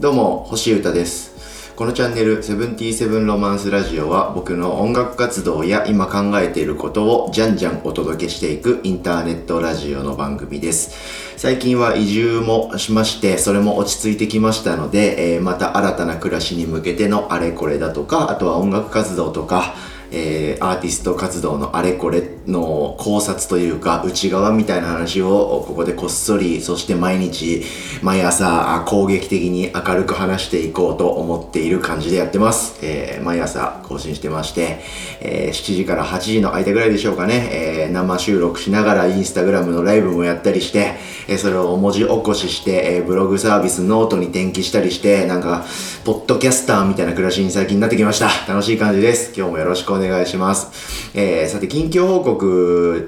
[0.00, 1.74] どうも、星歌です。
[1.74, 11.36] このチャンネル、セブンティーセブンロマンスラジオは、僕の音楽活動や今考えていることをじゃんじゃんお届けしていくインターネットラジオの番組です。
[11.36, 19.74] 最近は移住もしまして、それも落ち着いてきましたので、えーまた新たな暮らしに向けてのあれこれだとか、あとは音楽活動とか、
[20.10, 27.62] えーアーティスト活動のあれこれの考察というか内側みたいな話をここでこっそりそして毎日
[28.02, 34.80] 毎朝攻撃的に明るく話していこうと思っている感じでやってます、えー毎朝更新してまして、
[35.20, 40.94] えー7時から8時の間ぐらいでしょうかね、えー生収録しながらインスタグラムのライブもやったりして、
[41.28, 45.66] えーそれを文字起こしして、えーブログサービスノートに転記したりしてなんか
[46.04, 48.28] ポッドキャスターみたいな暮らしに最近なってきました。
[48.50, 49.32] 楽しい感じです。
[49.36, 52.37] 今日もよろしくお願いします、えーさて近況報告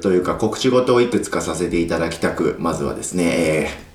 [0.01, 3.91] というか告知事をいくつかさせていただきたくまずはですね、えー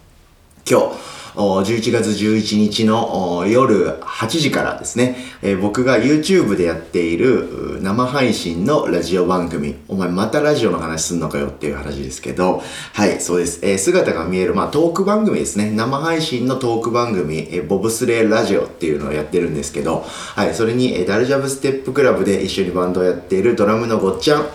[0.68, 0.98] 今日、
[1.36, 13.60] 11月11日の夜8時からですね、えー僕が YouTube でやっている生配信のラジオ番組、お前またラジオの話すんのかよっていう話ですけど、はい、そうです。
[13.64, 15.70] えー姿が見える、まあトーク番組ですね。
[15.70, 24.48] 生配信のトーク番組、えーボブスレーラジオっていうのをやってるんですけど、はい、それに、えダルジャブステップクラブで一緒にバンドをやっているドラムのごっちゃん、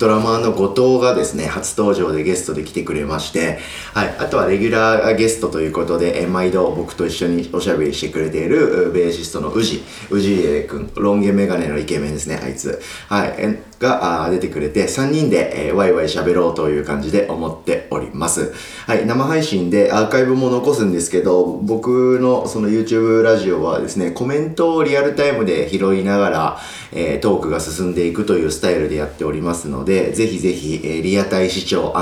[0.00, 3.58] ドラマーの後藤がですね、初登場でゲストで来てくれまして、
[3.92, 12.80] はい、あとはレギュラーゲストということで、え毎度僕と一緒におしゃべりしてくれている、ベーシストの宇治、宇治えくん、ロン毛メガネのイケメンですね、あいつ。
[13.08, 18.52] はい、えが出てくれて、3人で、えーワイワイ喋ろうという感じで思っております。
[18.86, 26.58] はい、生配信でアーカイブも残すんですけど、僕のその YouTube ラジオはですね、コメントをリアルタイムで拾いながら、
[26.92, 31.92] えートークが進んでいくというスタイルでやっておりますので、でぜひぜひ、えーリアタイ視聴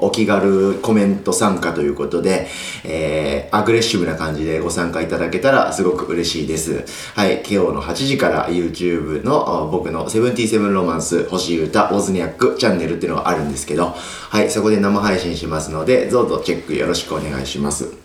[0.00, 2.46] お気軽コメント参加ということで、
[2.84, 6.84] えーアグレッシブな感じでご参加いただけたらすごく嬉しいです。
[7.14, 18.01] はい、今日の8時から YouTube の僕のセブンティセブンロマンス星歌オズニャックチャンネルっていうのがあるんですけど、はい、そこで生配信しますので、どうぞチェックよろしくお願いします。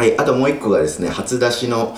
[0.00, 0.18] はい。
[0.18, 1.94] あともう一個がですね、初出しの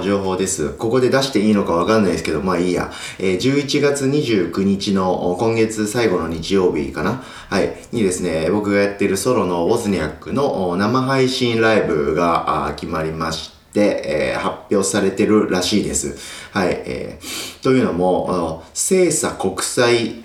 [0.00, 0.74] 情報です。
[0.74, 2.92] ここで出していいのかわかんないですけど、まあいいや。
[3.18, 7.74] えー11月29日の今月最後の日曜日かなはい。
[7.90, 16.16] にですね、僕がやってるソロのウォズニャックの生配信ライブが決まりまして、えー発表されてるらしいです。
[16.52, 16.68] はい。
[16.86, 20.22] えーというのも、あの精査国際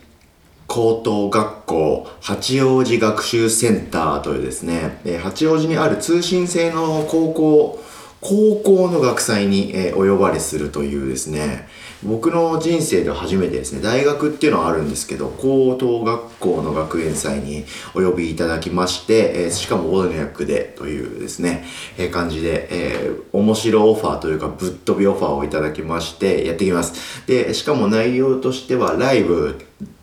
[0.73, 7.83] 高等学校八王子学習センターというですね、えー八王子にある通信制の高校
[8.21, 11.67] 高校の学祭に、えーお呼ばれするというですね
[12.03, 21.65] 僕の人生で初めてですね大学っていうのはあるんですけど高等学校の学園祭にお呼びいただきまして、えーしかもオードニャックでというですね、
[21.97, 27.27] えー感じで、えー面白オファーというかぶっ飛びオファーをいただきましてやってきます。
[27.27, 29.59] でしかも内容としてはライブ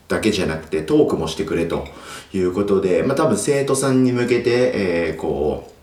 [0.09, 1.87] だけじゃなくてトークもしてくれと
[2.33, 5.78] いうことで、まあ多分生徒さんに向けて、えーこう、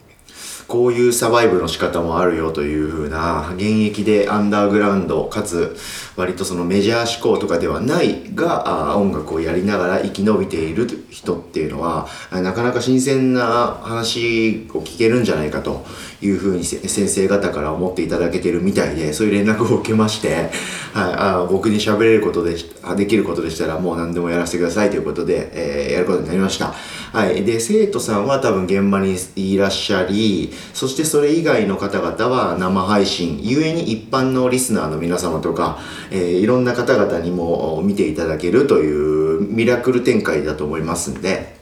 [0.67, 5.75] こういうサバイブの仕方もあるよという風な、現役でアンダーグラウンド、かつ
[6.15, 15.85] 割とそのメジャー志向とかではないが、音楽をやりながら生き延びている人っていうのは、なかなか新鮮な話を聞けるんじゃないかと
[16.21, 20.49] いう風に先生方から思っていただけてるみたいで、そういう連絡を受けまして、はい、
[20.93, 22.65] あ僕に喋れることでし、
[22.97, 26.73] できることでしたらもう何でもやらせてくださいということで、えーやることになりました。
[27.13, 27.43] はい。
[27.45, 35.79] で、生徒さんは多分現場にいらっしゃり、そしてそれ以外の方々は生配信、ゆえに一般のリスナーの皆様とか、
[36.11, 41.55] えーいろんな方々にも見ていただけるというミラクル展開だと思いますんで、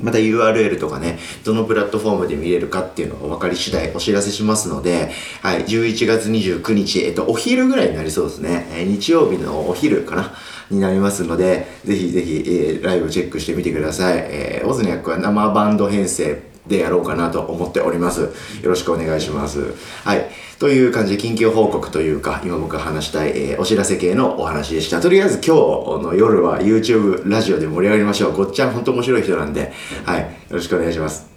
[0.00, 5.10] また URL とかね、どのプラットフォームで見れるかっていうのが分かり次第お知らせしますので、
[5.42, 8.66] はい、11月29日、えっと、お昼ぐらいになりそうですね。
[8.70, 10.32] えー日曜日のお昼かな
[10.70, 14.18] になりますので、ぜひぜひ、えーライブチェックしてみてください。
[14.18, 18.20] えーオズニャックは生バンド編成でやろうかなと思っております。
[18.22, 18.28] よ
[18.64, 19.74] ろしくお願いします。
[20.04, 20.28] はい。
[20.58, 25.00] という感じで、緊急報告というか、今僕が話したい、えーお知らせ系のお話でした。
[25.00, 25.56] とりあえず今
[25.98, 28.36] 日の夜は YouTube ラジオで盛り上がりましょう。
[28.36, 29.72] ごっちゃん本当面白い人なんで、
[30.04, 30.20] はい。
[30.20, 31.31] よろしくお願いします。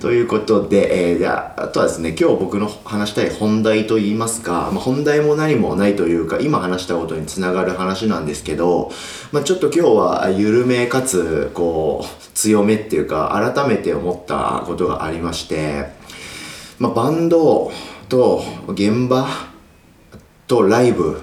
[0.00, 8.90] ということで、えー、じゃあ、あとはですね、今日僕の話したい本題といいますか、まあ、本題も何もないというか、今話したことにつながる話なんですけど、
[9.30, 15.88] まあ、ちょっと今日は緩めかつ、こう、強めっていうか、改めて思ったことがありまして、
[16.78, 17.70] まあ、バンド
[18.08, 19.28] と現場
[20.46, 21.20] とライブ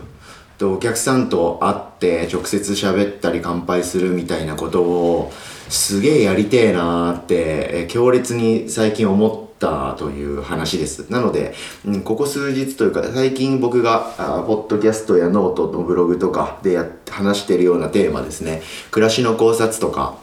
[0.59, 5.31] とお客さんと会って直接喋ったり乾杯するみたいなことを
[5.69, 7.35] すげえやりてえなーって
[7.73, 11.11] え強烈に最近思ったという話です。
[11.11, 11.53] なので、
[11.85, 18.61] うん、ここ数日というか、最近僕が、あポッドキャストやノートのブログとかでや話してるようなテーマですね、
[18.91, 20.15] 暮らしの考察とか、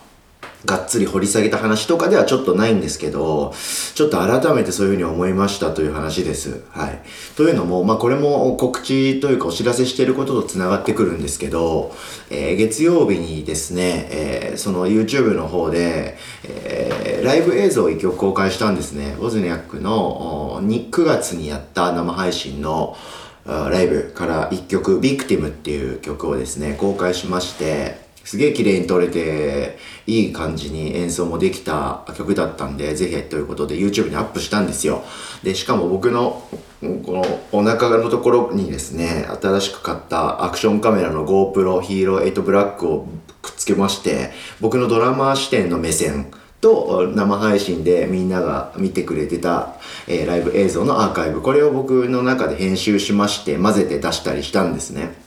[0.67, 3.53] がっつり掘り下げた話とかではちょっとないんですけど、
[3.95, 6.65] ちょっと改めてそういうふうに思いましたという話です。
[6.71, 7.01] はい。
[7.37, 11.95] というのも、まあこれも告知というかお知らせしていることと繋がってくるんですけど、
[12.31, 19.17] えー、月曜日にですね、えー、その YouTube の方で、えー、ライブ映像を一曲公開したんですね。
[19.19, 22.97] ウォズニャックの9月にやった生配信の
[23.45, 35.03] ライブから一曲、ビクティムっていう曲をですね、公開しまして、すげえ綺麗に撮れて、いい感じに演奏もできた曲だったんで、ぜひということで YouTube にアップしたんですよ。
[35.43, 36.43] で、しかも僕の
[36.81, 43.07] このお腹のところにですね、新しく買ったアクションカメラの GoPro Hero 8 Black を
[43.43, 46.33] くっつけまして、僕のドラマー視点の目線、
[46.65, 49.75] と生配信でみんなが見てくれてた、
[50.09, 55.24] えー、ライブ映像のアーカイブこれを僕の中で編集しまして混ぜて出したりしたんですね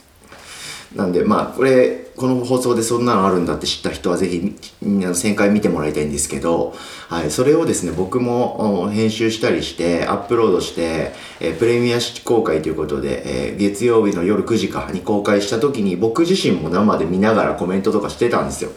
[0.98, 6.74] なんでまあこれこの放送でそんなのあるんだって知った人はぜひ1000回見てもらいたいんですけど、
[7.10, 18.72] はい、それをですね僕も編集したりしてアップロードして、え、プレミア公開ということで、え、月曜日の夜9時かに公開した時に僕自身も生で見ながらコメントとかしてたんですよ。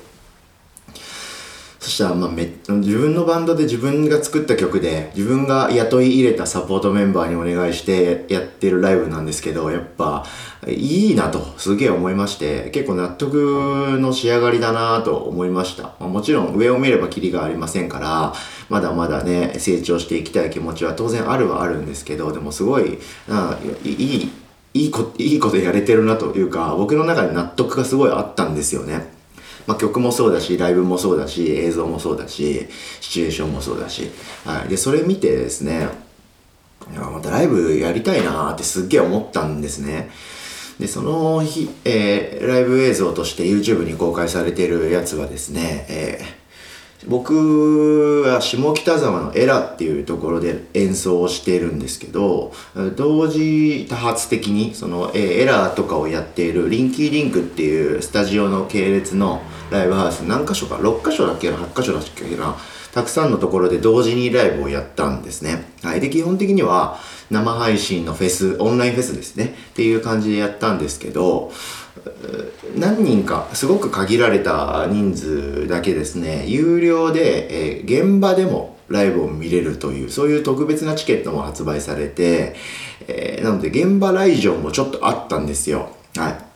[2.00, 10.24] したら、まあ、め自分のバンドで自分が作った曲で自分が雇い入れたサポートメンバーにお願いしてやってるライブなんですけどやっぱ
[10.66, 18.32] いいなとすげえ思いまして結構納得の仕上がりだなと思いました、まあ、もちろん上を見ればキリがありませんから
[18.68, 22.98] まだまだね成長していきたい気持ちは当然あるはあるんですけどでもすごい
[23.84, 24.32] いい
[24.72, 29.19] いいこいいことやれてるなというか僕の中で納得がすごいあったんですよね。
[29.66, 32.68] まあ、曲もそうだしライブもそうだし映像もそうだし
[33.00, 34.10] シチュエーションもそうだし、
[34.44, 35.88] はい、でそれ見てですね
[36.90, 40.10] いやまたライブやりたいなってすっげえ思ったんですね。
[40.78, 46.39] でその日、えー、ライブ映像として YouTube に公開されているやつはですね、えー
[47.08, 52.52] 僕は下北沢のエラっていうところで演奏をしているんですけど
[52.96, 62.56] 同時多発的にそのエラーとかをやっているリンキーリンクっていうスタジオの系列のライブハウス何箇所か6箇所だっけな8箇所だっけな
[62.92, 65.64] たくさんのところで同時にライブをやったんですね。
[65.82, 66.00] はい。
[66.00, 66.98] で、基本的には
[67.30, 69.54] 生配信のフェス、オンラインフェスですね。
[69.70, 71.52] っていう感じでやったんですけど、
[72.76, 82.56] 何人かすごく限られた人数だけですね有料で、えー、現場でもライブを見れるというそういう特別なチケットも発売されて、
[83.06, 85.90] えー、なので現場来場もちょっとあったんですよ。
[86.16, 86.50] はい。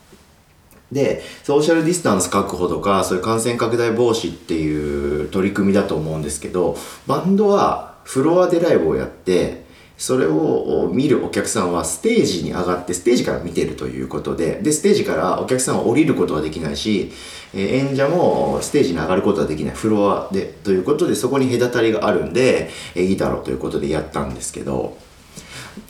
[0.93, 6.77] でソーシャルディスタンス確保とかそういう感染拡大防止っていう取り組みだと思うんですけど
[7.07, 9.64] バンドはフロアでライブをやって
[9.97, 17.13] それを見るお客さんはステージに上がってステージから見てるということででステージからお客さんは降りることはできないし、
[17.55, 19.75] え、演者もステージに上がることはできない。
[19.75, 24.99] フロアでということでそこに隔たりがあるんで、えー、いいだろうということでやったんですけど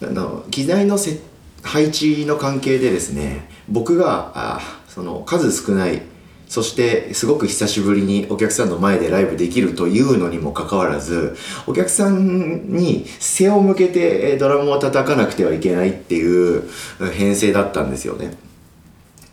[0.03, 0.99] あの機材の
[1.63, 6.03] 配置の関係でですね僕があその数少ない
[6.55, 11.37] そしてすごく久しぶりにお客さんの前でライブできるというのにもかかわらず
[11.67, 16.71] お客さんに背を向けてドラムを叩かなくてはいけないっていう
[17.13, 18.37] 編成だったんですよね。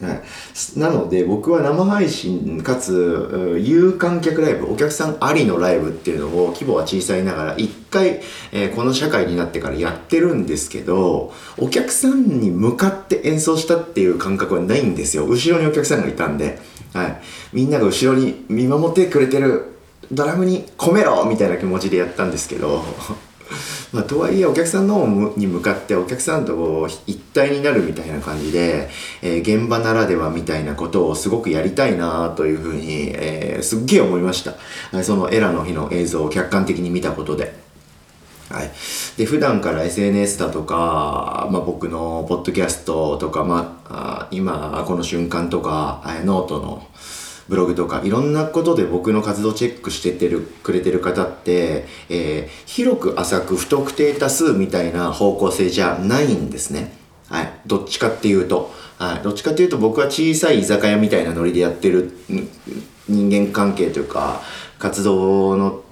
[0.01, 15.27] はい、なので僕は生配信かつ有観客ライブお客さんありのライブっていうのを規模は小さいながら一回、えー、この社会になってからやってるんですけどお客さんに向かって演奏したっていう感覚はないんですよ。
[15.27, 16.59] 後ろにお客さんがいたんで。
[16.93, 17.21] はい、
[17.53, 19.77] みんなが後ろに見守ってくれてる
[20.11, 22.83] ドラムに込めろみたいな気持ちでやったんですけど。
[23.93, 25.05] まあ、とはいえお客さんの方
[25.37, 28.89] に向かってお客さんと一体になるみたいな感じで、
[29.21, 37.59] えー、現場ならではみたいなことをすごくやりたいなというふうに、えー、すっげえ思いましたそのエラの日の映像を客観的に見たことで。
[38.49, 38.71] はい、
[39.15, 46.85] で普段から SNS だとか、まあ、僕のポッドキャストとか、まあ、今この瞬間とかノートの
[47.47, 56.93] ブログとかいろんなことで僕の活動チェックしててるくれてる方って、えー、広く浅く不特定多数みたいな方向性じゃないんですね。
[57.29, 62.11] はい、どっちかっていうと、はい、どっちかっていうと僕は小さい居酒屋みたいなノリでやってる
[63.07, 64.41] 人間関係というか
[64.79, 65.83] 活動の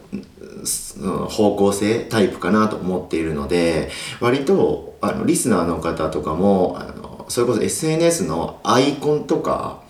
[1.30, 3.90] 方向性タイプかなと思っているので
[4.20, 9.84] 割とあのリスナーの方とかもあのそれこそ SNS のアイコンとか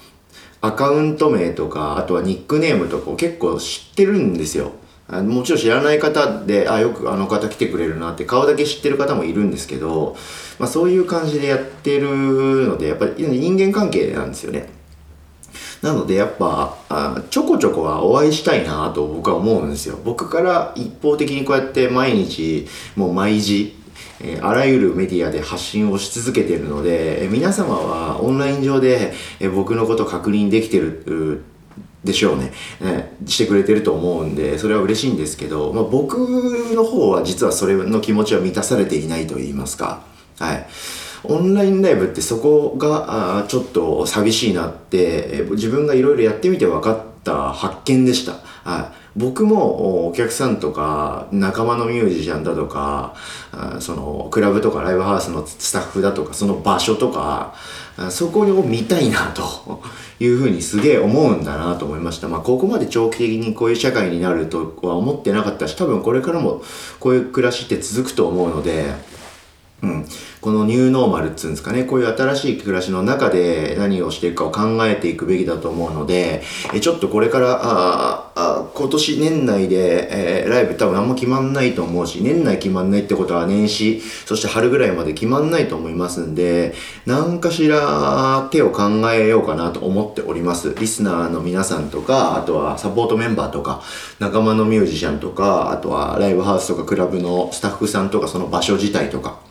[0.62, 4.74] アカウント名とかあとはニックネームとかを結構知ってるんですよ。
[5.08, 10.16] あもちろん知らない方で、あ、よくあの方来てくれるなって顔だけ知ってる方もいるんですけど、
[10.60, 14.70] まあそういう感じでやってるので、やっぱり人間関係なんですよね。
[15.82, 19.98] なのでやっぱあちょこちょこはお会いしたいなと僕は思うんですよ。
[20.04, 23.76] 僕から一方的にこうやって毎日もう毎時
[24.22, 31.44] え、あらゆるメディアで発信をし続けているので、え、皆様はオンライン上で、え、僕のこと確認できてる
[32.04, 40.02] でしょうね、ね、してくれてると思うんでそれは嬉しいんですけど、まあ、僕の方は実はそれの気持ちは満たされていないと言いますか。
[40.40, 40.68] はい。
[41.24, 48.38] オンラインライブってそこがあちょっと寂しいなって自分がいろいろやってみて分かった発見でした。
[48.64, 53.16] はい、僕もお客さんとか仲間のミュージシャンだとか
[53.80, 57.56] そのクラブとかライブハウスのスタッフだとかその場所とか
[58.10, 59.82] そこを見たいなと
[60.20, 62.28] いうふうにすげえ思うんだなと思いました。
[62.28, 66.62] まあここまで長期的にこういう社会になるとは思ってなかったし多分これからも
[67.00, 68.94] こういう暮らしって続くと思うので
[69.82, 70.06] うん、
[70.42, 76.42] このニューノーマルっつうんですかね、こういう新しい暮らしの中で何をしていくかを考えていくべきだと思うので、
[76.74, 86.74] えちょっとこれから、ああ今年年内で、えー、ライブ多分あんま決まんないと思うし、年内決まんないってことは年始、そして春ぐらいまで決まんないと思いますんで、
[87.06, 90.76] 何かしら手を考えようかなと思っております。
[90.80, 93.82] リスナーの皆さんとか、あとはサポートメンバーとか、
[94.20, 99.49] 仲間のミュージシャンとか、あとはライブハウスとかクラブのスタッフさんとか、その場所自体とか、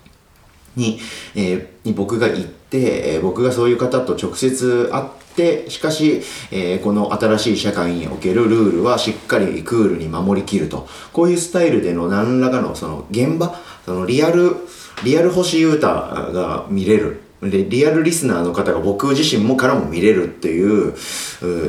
[0.79, 1.01] に、
[1.35, 5.05] えー、に僕が行って、えー、僕がそういう方と直接会っ
[5.37, 10.89] て、しかし、えー、この新しい社会におけるルールはしっかりクールに守りきると。
[11.13, 13.55] こういうスタイルでの何らかのその現場、
[13.85, 14.57] そのリアル、
[15.05, 15.89] リアル星ユータ
[16.33, 17.28] が見れる。
[17.43, 20.95] で、リアルリスナーの方が僕自身もからも見れるっていう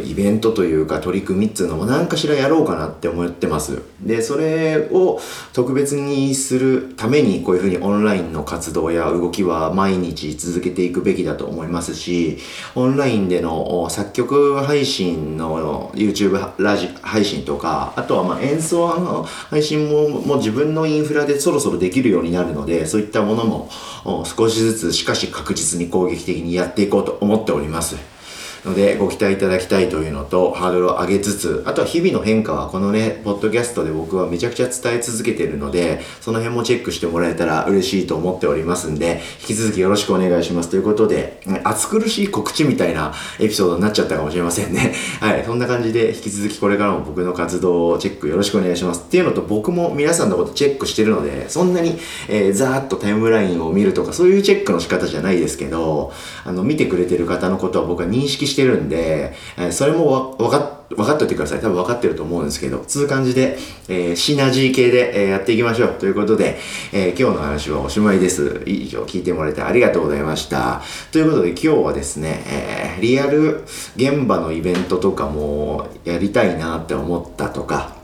[0.04, 3.82] イベントというか取り組みっていうのも何かしらやろうかなって思ってます。
[4.02, 5.20] で、それを
[5.54, 12.40] 特別にするためにこういうふうにオンラインの活動や動きは毎日続けていくべきだと思いますし、
[12.74, 23.70] オンラインでの作曲配信の YouTube ラジ配信とか、あとはま演奏の配信ももう自分のインフラでそろそろできるようになるので、そういったものも
[24.04, 28.19] 少しずつしかし確実に攻撃的にやっていこうと思っております。
[28.66, 44.94] ので、ご期待いただきたいというのと、ハードルを上げつつ、あとは日々の変化はこのね、ポッドキャストで僕はめちゃくちゃ伝え続けているので、その辺もチェックしてもらえたら嬉しいと思っておりますんで、引き続きよろしくお願いしますということで、暑苦しい告知みたいなエピソードになっちゃったかもしれませんね。
[45.20, 49.04] はい、そんな感じで引き続きこれからも僕の活動をチェックよろしくお願いします。
[49.06, 51.98] っていうのと、僕も皆さんのことチェックしてるので、そんなに、
[52.28, 56.12] えー、ざーっとタイムラインを見るとか、そういうチェックの仕方じゃないですけど、
[56.44, 61.60] あの、見てくれてる方のことは僕は認識してるんで、えそれもわ分かっ分かっておいてください。
[61.60, 65.94] 多分分かってると思うんですけど、つう感じで、えー、シナジー系で、えー、やっていきましょう。
[65.94, 66.58] ということで、
[66.92, 68.64] えー、今日の話はおしまいです。
[68.66, 70.82] 以上聞いてもらえてありがとうございました。
[71.12, 73.64] ということで今日はですね、えー、リアル
[73.96, 77.99] 現場のイベントとかもやりたいなって思ったとか、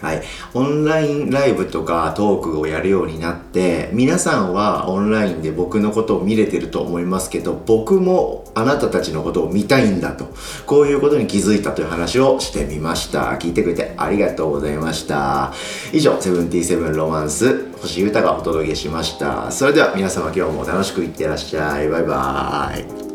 [0.00, 0.22] はい。
[0.54, 10.26] オンラインライブとかトークをやるようになって、皆さんはオンラインで僕のことを見れてると思いますけど、僕もあなたたちのことを見たいんだと。
[10.66, 13.32] こういうことに気づいたという話をしてみました。
[13.38, 15.52] 聞いてくれてありがとうございました。
[15.92, 19.50] 以上、セブンティーセブンロマンス、星歌がお届けしました。
[19.50, 21.88] それでは皆様今日も楽しくいってらっしゃい。
[21.88, 23.09] バイバーイ。